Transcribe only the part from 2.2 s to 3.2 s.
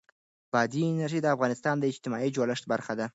جوړښت برخه ده.